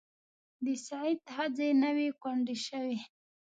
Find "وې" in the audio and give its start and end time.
1.95-2.09